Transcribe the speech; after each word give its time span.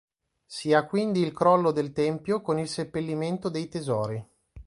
Si 0.47 0.73
ha 0.73 0.87
quindi 0.87 1.21
il 1.21 1.31
crollo 1.31 1.69
del 1.69 1.91
tempio 1.91 2.41
con 2.41 2.57
il 2.57 2.67
seppellimento 2.67 3.49
dei 3.49 3.67
tesori. 3.69 4.27